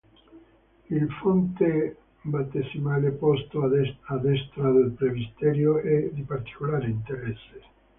Il 0.89 1.11
fonte 1.21 1.95
battesimale, 2.23 3.11
posto 3.11 3.61
a 3.61 3.67
destra 4.17 4.71
del 4.71 4.95
presbiterio, 4.97 5.77
è 5.77 6.09
di 6.11 6.23
particolare 6.23 6.87
interesse. 6.89 7.59